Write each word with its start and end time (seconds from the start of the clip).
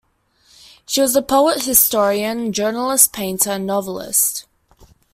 She 0.87 0.99
was 0.99 1.15
a 1.15 1.21
poet, 1.21 1.65
historian, 1.65 2.53
journalist, 2.53 3.13
painter 3.13 3.51
and 3.51 3.67
novelist. 3.67 4.47